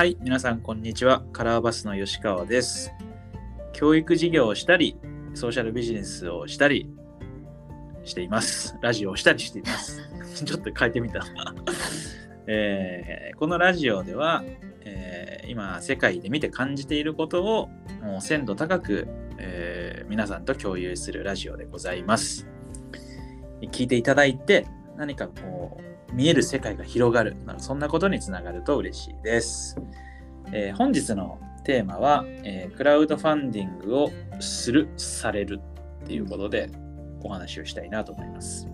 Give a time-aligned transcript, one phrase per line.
[0.00, 1.22] はい、皆さんこんにちは。
[1.30, 2.90] カラーバスの吉川です。
[3.74, 4.96] 教育事業をしたり、
[5.34, 6.88] ソーシャルビジネスをしたり
[8.02, 8.78] しています。
[8.80, 10.00] ラジオをしたりしています。
[10.42, 11.20] ちょっと変えてみた。
[12.48, 14.42] えーこのラジオでは、
[14.86, 17.68] えー今世界で見て感じていることを
[18.00, 19.06] もう鮮度高く、
[19.36, 22.48] えー皆さんと共有するラジオでございます。
[23.60, 29.76] 聞いていただいて何かこう見える世界が広がるなんかそんなことにつながると嬉しいです。
[30.52, 34.10] えー本日のテーマは、えークラウドファンディングを
[34.40, 35.60] するされる
[36.04, 36.70] っていうことで
[37.22, 38.66] お話をしたいなと思います。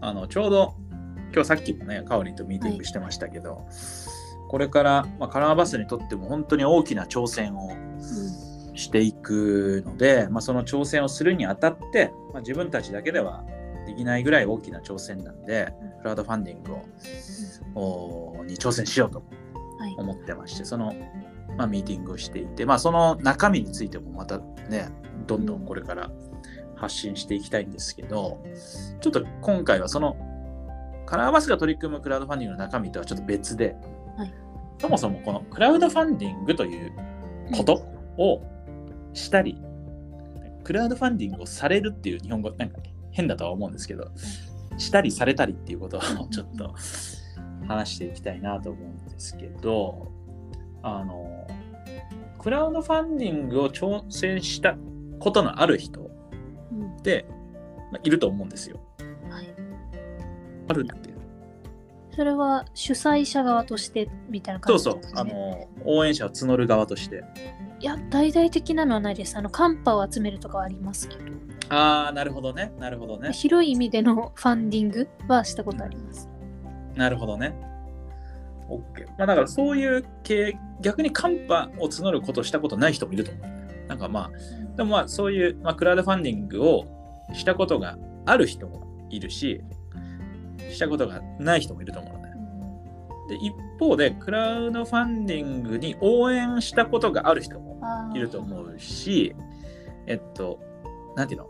[0.00, 0.74] あのちょうど
[1.32, 3.66] 今日さっきもねカオリンとミーティングしてましたけど、
[4.48, 7.70] これから、まあ、カラーバスにとっても本当に大きな挑戦を
[8.74, 13.44] していくので、まあ、その挑戦をするにあたって、まあ、自分たちだけでは
[13.88, 16.74] できないぐらい大きな挑戦なんで、クラウドファンディング
[17.74, 19.22] を、おに挑戦しようと
[19.78, 19.94] はい。
[19.96, 20.94] 思ってまして、その、
[21.56, 24.90] まあ、ミーティングをしていて、まあ、その中身についてもまたね、
[25.26, 26.10] どんどんこれから
[26.76, 28.44] 発信していきたいんですけど、
[29.00, 30.16] ちょっと今回はその、
[31.06, 33.76] カラーバスが取り組むクラウドファンディングの中身とはちょっと別で、
[34.18, 34.34] はい。
[34.78, 36.92] そもそもこのクラウドファンディングという
[37.56, 37.84] こと
[38.18, 38.42] を
[39.14, 39.58] したり、
[40.64, 42.78] クラウドファンディングをされるっていう日本語なんか
[43.18, 44.10] 変だとは思うんですけど、
[44.78, 46.74] したりされたりっていうことをちょっと
[47.66, 50.06] 話していきたいなと思うんですけど、
[50.82, 51.46] あの、
[52.38, 54.76] クラウドファンディングを挑戦した
[55.18, 56.08] ことのある人っ
[56.72, 57.26] うんて、
[57.90, 58.80] まあいると思うんですよ。
[59.28, 59.48] はい。
[60.68, 60.86] ある。
[62.18, 65.20] それは主催者側としてみたいなそうそう感じです、ね。
[65.20, 67.22] あの、応援者を募る側として。
[67.78, 69.38] いや、大々的なのはないです。
[69.38, 71.22] あの、カンパを集めるとかはありますけど、
[71.68, 72.72] ああ、なるほどね。
[72.80, 73.32] なるほどね。
[73.32, 76.28] 広い意味でのファンディングはしたことあります。
[76.96, 77.54] なるほどね。
[78.68, 79.06] OK。
[79.16, 83.86] まあだからそういう系、逆にカンパを募ることをしたことない人もいると思う。
[83.86, 86.84] なんかまあ、でもまあそういう、まあ、クラウドファンディングを
[87.32, 87.96] したことが
[88.26, 89.62] ある人もいるし、
[90.68, 92.28] したことがない人もいると思うのね。
[93.28, 97.80] で、一方で、クラウドファンディングに応援したことがある人も
[98.14, 99.34] いると思うし、
[100.06, 100.58] えっと、
[101.16, 101.46] なんていうの？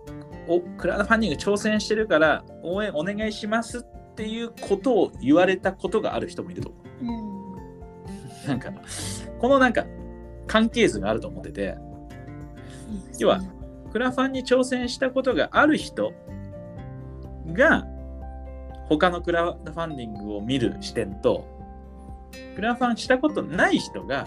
[0.48, 7.52] おクラウドファンディング挑戦してるから応援お願いしますっていうことを言われたことがある人もいると思うん。
[7.52, 8.48] う。
[8.48, 8.72] なんか、
[9.38, 9.84] このなんか
[10.46, 11.76] 関係図があると思ってて、
[13.18, 13.40] 要は
[13.92, 16.12] クラファンに挑戦したことがある人
[17.52, 17.86] が
[18.88, 21.46] 他のクラウドファンディングを見る視点と
[22.54, 24.26] クラファンしたことない人が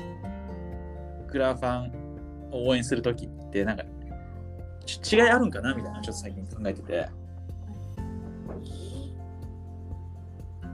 [1.28, 3.84] クラファンを応援するときってなんか
[4.86, 7.10] ち違いあるんかなみたいなちょっと最近考えてて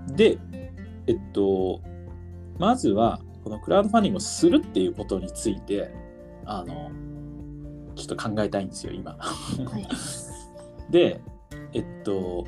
[0.09, 0.37] で
[1.07, 1.81] えっと
[2.57, 5.91] まずはこのクラウドファンディングをするっていうことについて
[6.45, 6.91] あの
[7.95, 9.11] ちょっと考えたいんですよ今。
[9.11, 9.19] は
[9.79, 9.87] い。
[10.91, 11.19] で、
[11.73, 12.45] えっと、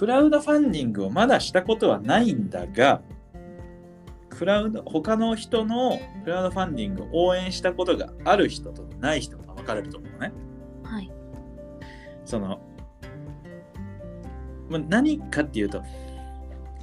[0.00, 3.02] クラウドファンディングをまだしたことはないんだが、
[4.30, 10.32] クラウド、他の人のクラウドファンディングを応援したことがある人とない人が分かれると思うのね。
[10.84, 11.12] はい。
[12.24, 12.62] その、
[14.70, 15.82] まあ何かっていうと、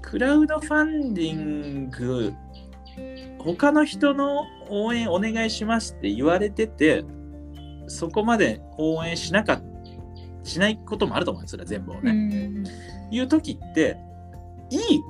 [0.04, 2.34] クラウドファンディング、
[3.40, 7.04] 他の人の応援お願いしますって言われてて、
[7.88, 9.67] そこまで応援しなかっ
[10.48, 12.12] しないこともあると思うんですそれは全部をうね。
[12.14, 12.66] ん。
[13.12, 13.98] いう時って、
[14.70, 15.02] いい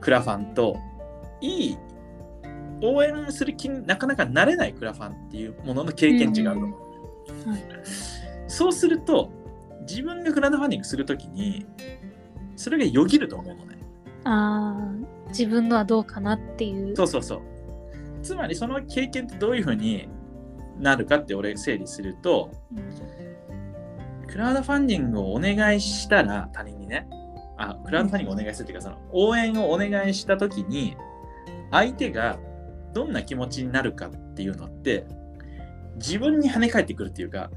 [0.00, 0.76] クラファンと、
[1.40, 1.78] いい
[2.82, 7.50] 応援する気になかなかなれないクラファンっていうものの経験値があると思う。
[7.50, 7.60] はい。
[8.48, 9.30] そうすると、
[9.88, 11.66] 自分がクラウドファンディングするときに、
[12.56, 13.78] それがよぎると思うのね。
[14.24, 16.96] ああ、自分のはどうかなっていう。
[16.96, 17.40] そうそうそう。
[18.22, 20.08] つまりその経験ってどういうふうに
[20.78, 22.50] なるかって俺整理すると、
[24.36, 27.08] クラウドファンディングをお願いしたら他人にね、
[27.56, 30.94] あ、クラウドファンディングをお願いするっていうか、その応援をお願いしたときに、
[31.70, 32.38] 相手が
[32.92, 35.06] どんな気持ちになるかっていうのって、
[35.94, 37.50] 自分に跳ね返ってくるっていうか、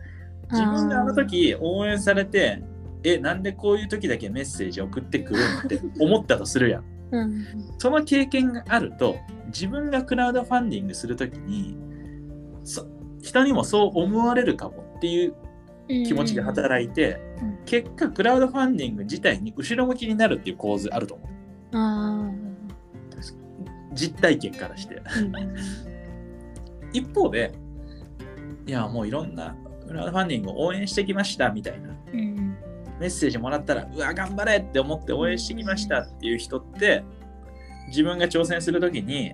[0.52, 2.64] 自分があの時応援されて、
[3.04, 6.86] え、なんでこういう時だけメッセージ送ってくるのって思ったとするやん。
[7.12, 7.46] うん。
[7.78, 9.18] その経験があると、
[9.48, 11.76] 自分がクラウドファンディングするときに、
[12.64, 12.88] そ
[13.22, 15.49] 人にもそう思われるかもっていううん。
[15.90, 21.30] 気持ちが働いて、うん結果クラウドファンディング自体に後ろ向きになるっていう構図あると思う。
[21.74, 22.32] あ
[23.94, 24.96] 実体験からして。
[26.92, 27.00] に。
[27.02, 27.54] 一方で、
[28.66, 29.56] いや、もういろんな
[29.88, 32.20] クラウドファンディングを応援してきましたみたいなうん。
[32.20, 32.58] うん。
[33.00, 37.04] メッセージもらったら、うわ、頑張れって思って応援してきましたっていう人って、
[37.90, 39.34] 自分が挑戦するときに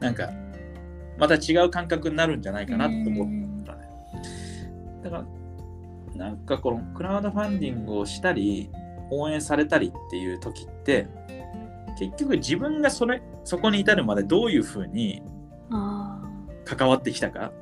[0.00, 0.30] なんか
[1.18, 3.24] また違う感覚になるんじゃないかなと思
[3.62, 3.88] ったね。
[5.02, 5.26] だから
[6.14, 8.70] なんかこのクラウドファンディングをしたり
[9.10, 11.06] 応援されたりっていう時って
[11.98, 15.22] 結局自分がそれそこに至るまでどういうふうに
[15.70, 16.22] あ
[16.64, 17.52] 関わってきたか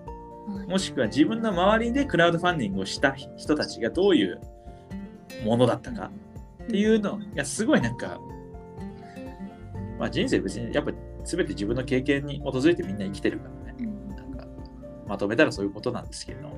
[0.68, 4.40] もしくは自分の周りでクラウドファンディングをした人たちがどういう
[5.44, 6.10] ものだったか
[6.64, 8.18] っていうのがすごいなんか、
[9.98, 10.92] まあ、人生別にやっぱ
[11.24, 13.76] 全て自分の経験に基づいてみんな生きてるからね。
[13.78, 14.16] うん。
[14.16, 14.46] なんか
[15.06, 16.48] まとめたらそういうことなんですけど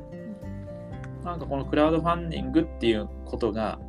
[1.26, 3.80] なんかこのクラウドファンディングっていうことが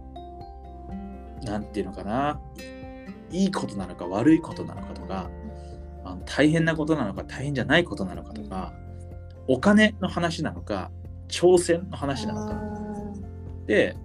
[1.43, 2.41] なんていうのかな。
[3.29, 5.29] いいことなのか悪いことなのかとか
[6.05, 8.71] あの大変なことなのか大変じゃないことなのかとか
[9.49, 10.91] お金の話なのか
[11.27, 12.61] 挑戦の話なのか。
[13.67, 13.95] で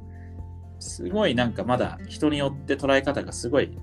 [0.81, 3.79] すごいなんかまだ人によって捉え方がすごい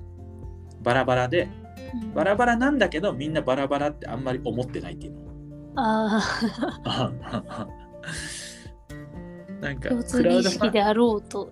[0.84, 1.50] バラバラで
[1.94, 2.14] うん。
[2.14, 5.20] バラバラなんだけどみんなバラバラってあんまり思ってないっていうの。
[5.78, 6.22] あ
[9.62, 11.50] なんかあ、共通認識であろうと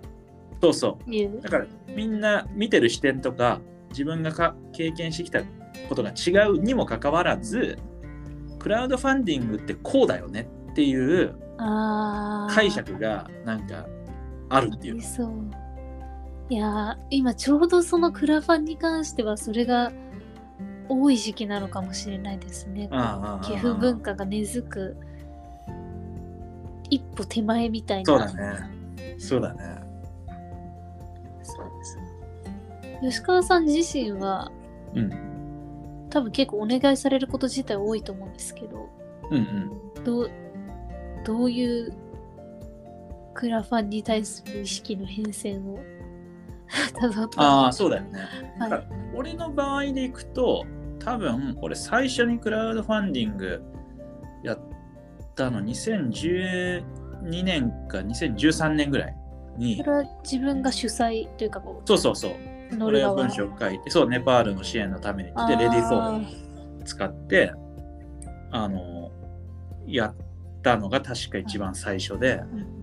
[0.62, 1.42] そうそういう。
[1.42, 5.42] だからみんな見てる視点とか自分がか経験してきた
[5.89, 7.77] ことが違うにもかかわらず
[8.59, 11.36] クラウドファンディングってこうだよねっていう。
[12.50, 13.88] 解釈がなんか
[14.50, 15.31] あるっていうのそう。
[16.50, 19.92] いやー、今ちょうどそのクラファンに関してはそれが
[20.88, 22.89] 多い時期なのかもしれないですね。
[23.42, 24.98] 寄付文化が根付く
[26.89, 28.05] 一歩手前みたいな。
[28.05, 28.77] そうだね。
[29.19, 29.81] そうだね
[31.41, 32.99] そうですね。
[33.01, 34.51] 吉川さん自身は
[34.93, 38.89] うん多分結構お願いされること自体多いと思うんですけど、
[39.29, 39.39] うんう
[40.01, 40.31] んどう、
[41.25, 41.93] どういう
[43.33, 45.79] クラファンに対する意識の変遷を
[46.99, 48.19] たどったああそうだよね、
[48.59, 50.65] はい俺の場合でいくと
[50.99, 53.63] 多分俺最初にクラウドファンディング
[55.37, 56.83] たの2012
[57.43, 59.15] 年か2013年ぐらい
[59.57, 59.77] に。
[59.77, 62.31] それは自分が主催というかこそうそうそう。
[62.71, 63.13] う、乗る側。
[63.13, 65.29] 俺が文章を書いてそうネパールの支援のために。
[65.47, 66.19] でレディーフォー
[66.79, 67.53] ム使って
[68.51, 69.11] あの
[69.85, 70.15] やっ
[70.61, 72.41] たのが確か一番最初で。
[72.51, 72.77] うん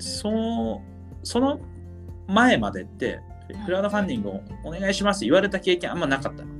[0.00, 1.60] そうその
[2.26, 3.20] 前までって
[3.66, 6.44] クラウドファンディングをお願いしますって言われた経験あんまなかった。
[6.44, 6.59] のね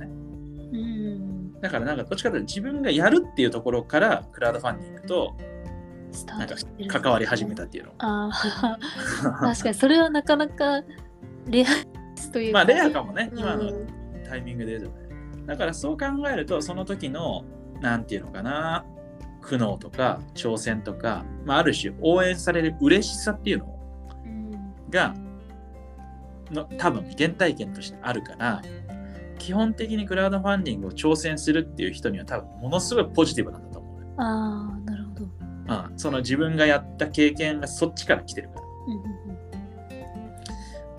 [1.61, 5.35] だからなんかどっちかというと自分がやるっていうところからクラウドファンディングと
[6.37, 6.55] なんか
[6.87, 7.91] 関わり始めたっていうの。
[7.99, 8.79] ああ、
[9.53, 10.83] 確かにそれはなかなか
[11.47, 11.67] レア
[12.31, 13.39] というまあレアかもね、うん。
[13.39, 13.71] 今の
[14.27, 14.91] タイミングで言う。
[15.45, 17.45] だからそう考えるとその時の
[17.79, 18.85] なんていうのかな。
[19.41, 23.79] 苦悩とか挑戦とか、まあ、ある種応援される嬉しさっていうの
[24.23, 24.51] うん。
[24.91, 25.15] が
[26.51, 28.61] の多分原体験としてあるから
[29.41, 34.07] 基本的にクラウドファンディングを挑戦するっていう人には多分ものすごいポジティブなんだと思うね。
[34.17, 35.25] ああ、なるほど。
[35.25, 38.61] うん、その自分がやった経験がそっちから来てるから。
[38.61, 39.41] うんうん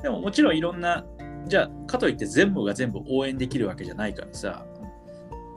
[0.02, 1.04] でももちろんいろんな、
[1.46, 4.66] じゃあかといって全部が全部応援できるわけじゃないからさ、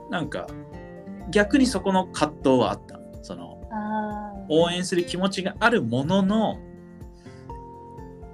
[0.08, 0.46] なんか
[1.32, 3.00] 逆にそこの葛藤はあった。
[3.22, 3.60] その。
[4.48, 6.60] 応援する気持ちがあるものの、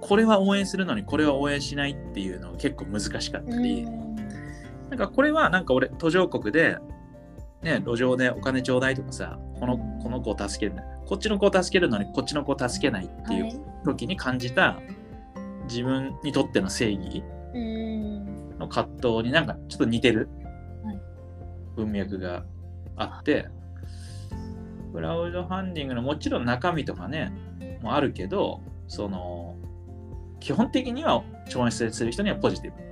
[0.03, 4.12] これは応援するのにこれは応援しないっていうのが結構難しかったり、うん
[4.93, 6.77] なんかこれはなんか俺途上国で、
[7.63, 13.61] ね、路上でお金ちょうだいとかさ、このこの子を助けるこっちの子を助けるのにこっちの子を助けないっていうはい。
[13.87, 14.79] 時に感じた
[15.65, 18.59] 自分にとっての正義うん。
[18.59, 20.29] の葛藤になんかちょっと似てる
[20.85, 21.01] はい。
[21.75, 22.45] 文脈が
[22.97, 23.49] あって、
[24.93, 27.33] クラウドファンディングのもちろん中身とかね
[27.81, 29.57] もあるけどその
[30.39, 32.92] 基本的には挑戦する人にはポジティブ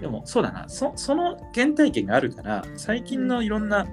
[0.00, 0.68] でもそうだな。
[0.68, 3.86] そその原体験があるから最近のいろんな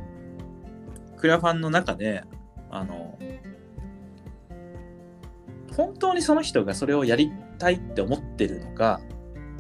[1.18, 2.24] クラファンの中で
[2.70, 3.18] あの
[5.76, 9.00] 本当にその人がそれをやりたいって思ってるのか、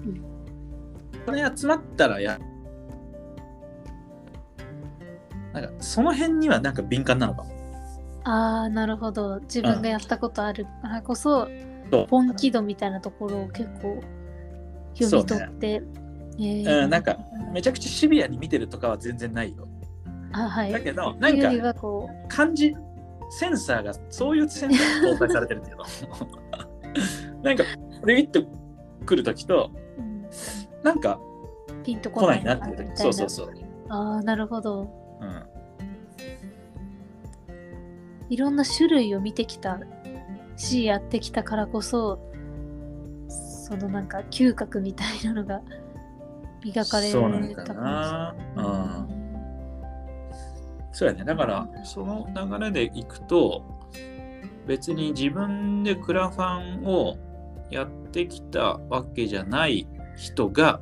[0.05, 0.23] うん
[1.25, 2.37] これ集まったらや
[5.53, 7.53] なんかその辺にはなんか敏感なのかも。
[8.25, 9.39] ああ、なるほど。
[9.41, 10.65] 自分がやったことある。
[10.81, 11.47] からこそ、
[11.91, 12.07] そう。
[12.09, 14.01] 本気度みたいなところを結構
[14.99, 15.67] 読み取って。
[15.67, 16.02] えー
[16.39, 17.17] うんなんか
[17.51, 19.67] めちゃくちゃシビアに見てるとかは全然ないよ。
[20.31, 20.71] あ、はい。
[20.71, 21.75] だけどなんか
[22.27, 22.75] 感じ
[23.29, 25.83] センサーがそういうセンサーが搭載されてるっていうの。
[27.43, 27.63] なんか
[28.05, 28.41] ビビッと
[29.05, 30.27] 来るときとうん。
[30.83, 31.19] なんか
[31.83, 33.53] ピンと来こないいななっていう時そうそうそう、
[33.89, 34.89] ああ、なるほど。
[35.21, 35.43] うん、
[38.29, 39.79] いろんな種類を見てきた
[40.55, 42.19] し、やってきたからこそ、
[43.27, 45.61] そのなんか嗅覚みたいなのが
[46.63, 48.35] 磨かれそうなんかたかもな。
[48.35, 49.13] しれないうん。
[50.91, 51.23] そうやね。
[51.25, 53.63] だから、その流れでいくと、
[54.67, 57.17] 別に自分でクラファンを
[57.69, 60.81] やってきたわけじゃない人が、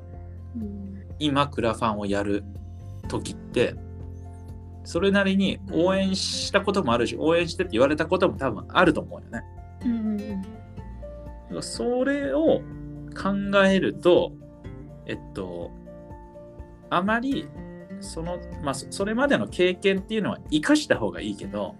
[0.56, 2.44] うん今クラファンをやる
[3.08, 3.76] 時って、
[4.84, 9.44] それなりに応援したこともあるし、応援してって言われたことも多分あると思うよね。
[9.86, 12.62] うんそれを
[13.16, 14.32] 考えると、
[15.06, 15.72] えっと、
[16.90, 17.48] あまり
[18.00, 21.76] その、まあ、そそれまでの経験っていうのは生かした方がいいけど、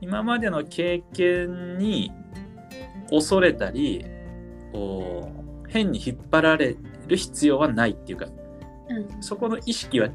[0.00, 2.12] 今までの経験に
[3.10, 4.04] 恐れたり、
[4.72, 5.30] こ
[5.66, 10.08] う変に引っ張られる必要はないっていうか、うんそこの意識は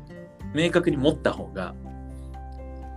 [0.54, 1.74] 明確に持った方が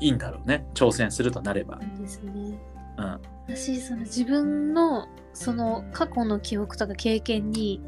[0.00, 0.66] いいんだろうね。
[0.74, 1.78] 挑戦するとなれば。
[1.98, 2.58] ですね
[2.98, 3.20] うん。
[3.46, 7.80] 私その自分のその過去の記憶とか経験に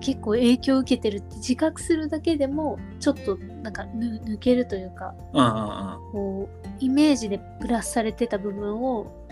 [0.00, 6.12] 結構影響を受けてるって自覚するだけでもちょっとなんかぬ抜けるというかうんうんうん。
[6.12, 9.26] こうイメージでプラスされてた部分を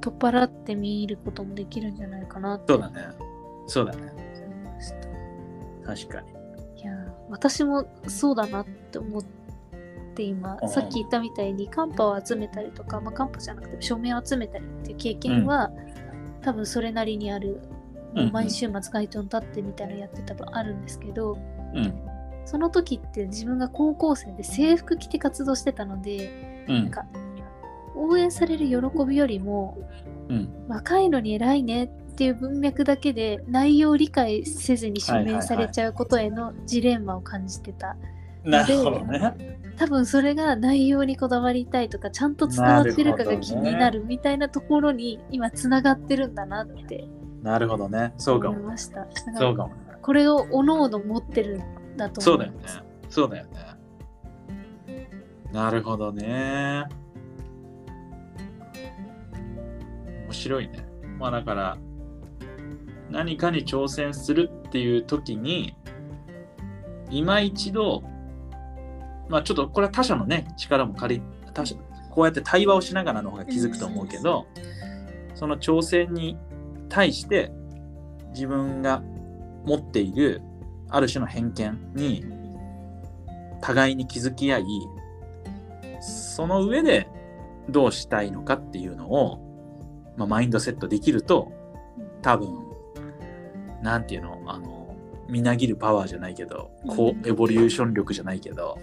[0.00, 3.02] 取っ払ってみることもできるんじゃないかなってそうだね。
[3.66, 4.12] そうだね。
[5.84, 6.30] 確かに。
[6.82, 9.22] いやー私もそうだなって思っ
[10.14, 15.70] て今うんさっき言ったみたいにカンパを集めたりとか、まあ、カンパじゃなくても署名を集めたりっていう経験は、
[16.42, 17.60] 多分それなりにある、
[18.32, 21.38] 毎週末街頭に立ってみたいなのやってた分あるんですけど
[21.74, 21.94] うん。
[22.44, 26.82] その時って自分が高校生で制服着て活動してたのでうん。
[26.84, 27.06] なんか
[27.96, 29.78] 応援される喜びよりも
[30.28, 30.66] うん。
[30.68, 37.96] 若いのに偉いねっていう文脈だけで内容を理解せずに署名されちゃうことへのジレンマを感じてた、
[38.44, 39.58] なるほどね。
[39.76, 47.08] 多分それが内容にこだわりたいとかちゃんと伝わってるかが気になるみたいなところに今つながってるんだなって
[47.44, 48.14] なるほどね。
[48.16, 48.56] そうかも。
[49.36, 49.74] そうかもね。
[50.00, 52.58] これをおのおの持ってるんだとそうだよね。
[53.10, 55.04] そうだよね。
[55.52, 56.84] なるほどね。
[60.24, 60.86] 面白いね。
[61.18, 61.76] まあだから、
[63.10, 65.76] 何かに挑戦するっていう時に、
[67.10, 68.02] 今一度、
[69.28, 71.22] まあちょっとこれは他者のね、力も借り、
[71.52, 71.76] 他者
[72.10, 74.46] こうやって対話をしながらの方が気づくと思うけど、
[75.34, 76.38] その挑戦に
[76.94, 77.50] 対して
[78.30, 79.02] 自分が
[79.64, 80.40] 持っている
[80.88, 82.24] ある種の偏見に
[83.60, 84.64] 互いに気づき合い
[86.00, 87.08] その上で
[87.68, 91.50] どうしたいのかっていうのを、まあ、マインドセットできると
[92.22, 92.48] 多分
[93.82, 94.94] なんていうのあの
[95.28, 98.78] みなぎるパワーじゃないけどこうエボリューション力じゃないけど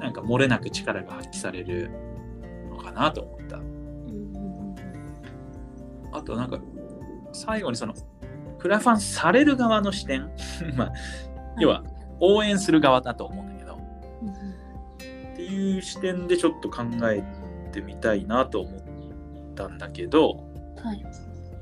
[0.00, 1.90] なんか漏れなく力が発揮される
[2.70, 3.81] のかなと思った。
[6.22, 6.58] となんか
[7.32, 7.94] 最後にその
[8.58, 10.30] クラファンされる側の視点？
[10.76, 10.92] まあ
[11.58, 11.82] 要は
[12.20, 13.78] 応援する側だと思うんだけど。
[14.22, 14.52] うん
[15.32, 17.24] っていう視点でちょっと考え
[17.72, 20.44] てみたいなと思ったんだけど
[20.82, 21.04] はい。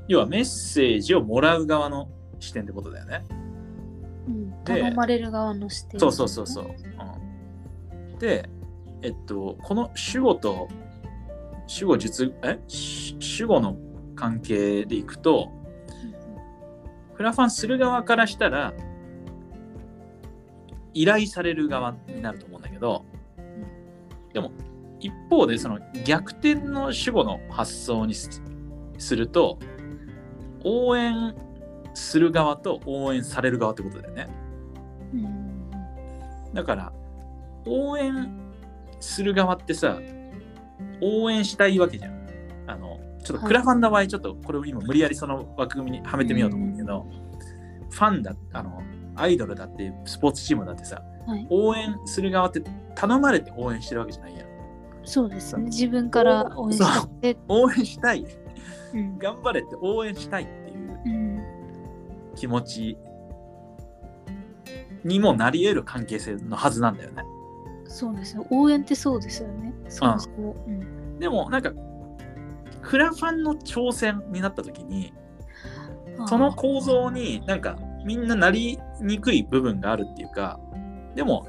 [0.07, 3.25] 要はメッセージをもらう側の視点ってことだよね。
[4.27, 4.49] うん。
[4.63, 6.65] で頼まれる側の視点、そうそうそうそう。
[6.65, 8.49] うん、で
[9.01, 10.67] えっとこの主語と
[11.65, 12.59] 主語術え？
[12.67, 13.77] し主語の
[14.21, 15.51] 関係でいくと
[17.15, 18.71] クラファンする側からしたら
[20.93, 23.03] 依頼される側になると思うんだけど
[24.31, 24.51] でも
[24.99, 29.57] 一方でその逆転の主語の発想にすると
[30.63, 31.35] 応援
[31.95, 34.27] する側と応援される側ってことだよね。
[36.53, 36.93] だから
[37.65, 38.29] 応援
[38.99, 39.99] する側ってさ
[41.01, 42.20] 応援したいわけじゃん。
[43.23, 47.05] ちょっとクラファンの場合ちょっとこれを今無理やりその枠組みにはめてみようと思うけど、
[47.89, 48.81] ファンだあの
[49.15, 52.61] アイドルだってスポーツチームだってさはい、応援する側って
[52.95, 54.47] 頼まれて応援してるわけじゃないやん。
[55.03, 55.63] そうですね。
[55.65, 58.25] 自分から応援して、応援したい。
[58.93, 59.17] うん。
[59.17, 61.41] 頑張れって応援したいっていううん。
[62.35, 62.97] 気持ち
[65.03, 67.23] にもなり得る関係性のはずなんだよね。
[67.85, 69.73] そうですよ応援ってそうですよね。
[69.89, 71.19] そもそも、うん。
[71.19, 71.71] でもなんか
[72.91, 75.13] クラファンの挑戦になった時に
[76.27, 80.59] その構造になんかみんななりにくい部分があるっていうか
[81.15, 81.47] でも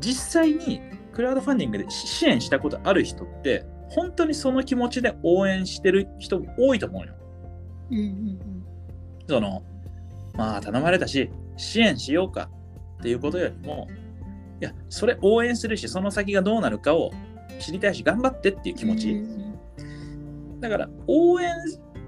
[0.00, 0.82] 実際に
[1.14, 7.14] クラウドファンディングで支援したことある人って本当にその気持ちで応援してる人多いと思うよ。
[7.90, 8.38] うんうん
[9.26, 9.62] その
[10.34, 12.50] まあ頼まれたし支援しようか
[12.98, 13.88] っていうことよりも
[14.60, 17.12] いやそれ応援するしその先がどうなるかを
[17.60, 19.41] 知りたいし頑張ってっていう気持ち、うんうん
[20.62, 21.50] だから応援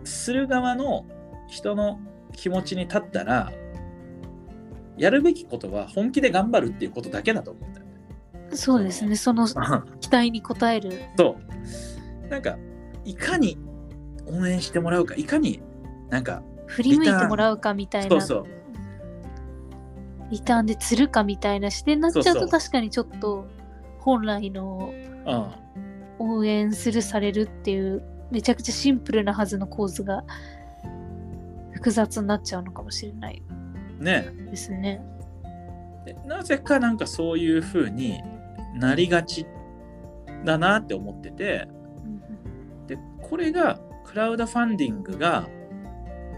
[0.04, 1.04] する側の
[1.48, 2.00] 人の
[2.32, 3.52] 気持ちに立ったら
[4.96, 7.92] やるべきことは本気で頑張るっていうことだけだと思うんだよね。
[8.56, 9.16] そうですね。
[9.16, 9.48] その
[10.00, 10.92] 期待に応える。
[11.18, 11.36] そ
[12.24, 12.28] う。
[12.28, 12.56] なんか
[13.04, 13.58] いかに
[14.26, 15.60] 応援してもらうかいかに
[16.08, 18.08] なんか振り向いてもらうかみたいな。
[18.08, 18.46] そうそう。
[20.30, 23.46] リターンで釣るかみたいな視点になっちゃうと確かにちょっと
[23.98, 24.92] 本来の
[25.26, 25.64] うん。
[26.20, 30.24] 応援するされるっていうめちゃくちゃシンプルなはずの構図が
[31.72, 33.42] 複雑になっちゃうのかもしれない
[33.98, 34.28] ね。
[34.50, 35.00] ですね。
[36.04, 38.20] でなぜかなんかそういう風に
[38.74, 39.46] なりがち
[40.44, 41.68] だなって思ってて
[42.86, 45.48] でこれがクラウドファンディングが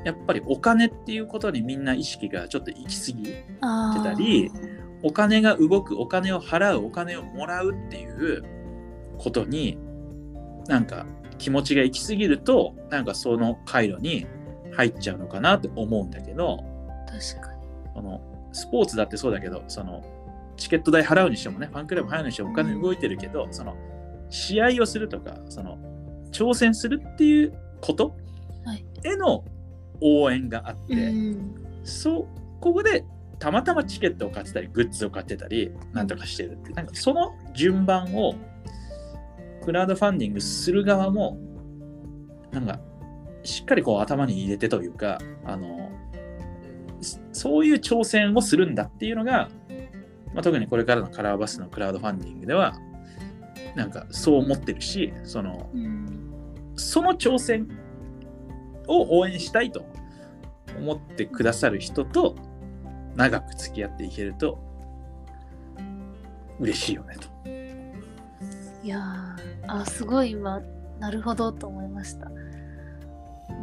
[0.04, 3.44] やっぱりお金っていうことにみんな意識がちょっと行き過ぎて
[4.04, 4.52] たり
[5.02, 8.44] お金が動くお金を払うお金をもらうっていう
[9.18, 9.78] ことに
[10.68, 11.06] なんか
[11.38, 14.26] 気持ちが行き過ぎるとなんかその回路に
[14.72, 16.64] 入っちゃうのかなって思うんだけど
[17.06, 17.56] 確かに。
[17.94, 18.20] その
[18.52, 20.04] スポーツだってそうだけどその
[20.56, 23.76] チケット代払うにしてもねファンクラブ払うにしてもお金動いてるけど、その
[24.30, 25.78] 試合をするとかその
[26.32, 28.16] 挑戦するっていうこと
[28.64, 29.44] はいへの
[30.00, 32.26] 応援があって、うんそ
[32.60, 33.04] ここで
[33.38, 38.34] たまたまチケットを買ってたりグッズを買ってたりなんとかしてるってなんかその順番を
[39.66, 41.38] クラウドファンディングする側も
[42.52, 42.78] なんか
[43.42, 45.90] しっかりこう頭に入れてというかあの
[47.32, 49.48] そういう挑戦をするんだっていうのが、
[50.32, 52.76] まあ、特にこれからのカラーバスのクラウドファンディングでは
[53.74, 55.68] なんかそう思ってるしその
[56.76, 57.68] その挑戦
[58.86, 59.84] を応援したいと
[60.78, 62.36] 思ってくださる人と
[63.16, 64.60] 長く付き合っていけると
[66.60, 67.35] 嬉しいよねと。
[68.86, 70.62] いやーあすごい今
[71.00, 72.30] なるほどと思いました。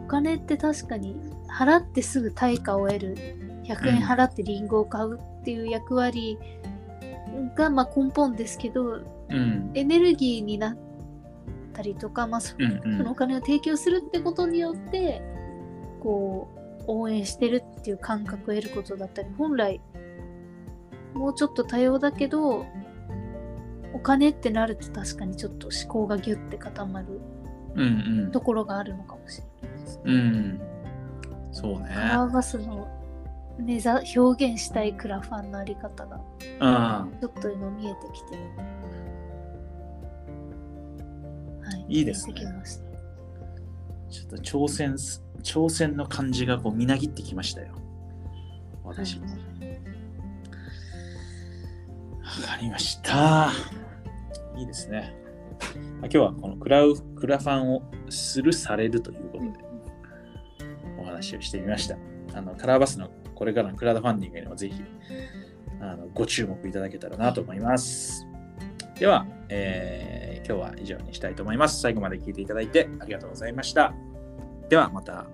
[0.06, 1.16] お金って確かに
[1.48, 3.16] 払ってすぐ対価を得る。
[3.64, 6.38] 100円払ってリンゴを買うっていう役割
[7.56, 9.72] がまあ根本ですけどうん。
[9.74, 10.78] エネルギーになっ
[11.72, 15.22] たりとか、まあ、そのお金を提供するってことによって
[16.02, 16.50] こ
[16.82, 19.80] う応援してるっていう感覚を得ることだったり本来
[21.14, 22.66] もうちょっと多様だけど
[23.94, 27.22] お金ってなると確かにちょっと思考がギュッて固まる
[27.76, 30.00] うんところがあるのかもしれないです。
[30.04, 30.14] うん。
[30.14, 30.62] うん。
[31.52, 31.90] そうね。
[31.94, 32.88] カラーバスの
[33.58, 36.20] 目ざ表現したいクラファンのあり方が
[36.60, 38.42] あちょっと今見えてきてる。
[41.62, 42.34] はい、いいですね
[44.10, 47.74] ちょっと挑戦す、挑戦の感じがこうみなぎってきましたよ。
[48.84, 49.28] 私も。
[49.28, 49.32] わ
[52.48, 53.52] かりました。
[54.58, 55.16] いいですね。
[55.72, 59.52] まあ今日はこのクラウクラファンをするされるということで
[61.00, 61.98] お話をしてみました。
[62.34, 64.84] あのカラーバスのこれからのクラウドファンディングにもぜひ
[65.80, 68.26] あのご注目いただけたらなと思います。
[69.00, 71.82] では、えー今日は以上にしたいと思います。
[71.82, 73.94] 最後まで聞いていただいてありがとうございました。
[74.70, 75.28] ではまた